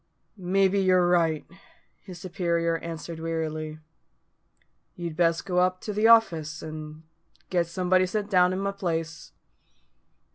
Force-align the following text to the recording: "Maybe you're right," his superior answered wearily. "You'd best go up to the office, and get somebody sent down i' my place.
"Maybe 0.35 0.79
you're 0.79 1.07
right," 1.07 1.45
his 2.01 2.17
superior 2.17 2.77
answered 2.79 3.19
wearily. 3.19 3.77
"You'd 4.95 5.15
best 5.15 5.45
go 5.45 5.59
up 5.59 5.79
to 5.81 5.93
the 5.93 6.07
office, 6.07 6.63
and 6.63 7.03
get 7.51 7.67
somebody 7.67 8.07
sent 8.07 8.27
down 8.31 8.51
i' 8.51 8.55
my 8.57 8.71
place. 8.71 9.31